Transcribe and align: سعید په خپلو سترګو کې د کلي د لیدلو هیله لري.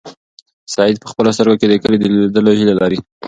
سعید 0.73 0.97
په 1.01 1.07
خپلو 1.11 1.33
سترګو 1.35 1.59
کې 1.59 1.67
د 1.69 1.73
کلي 1.83 1.97
د 1.99 2.03
لیدلو 2.13 2.51
هیله 2.59 2.75
لري. 2.81 2.99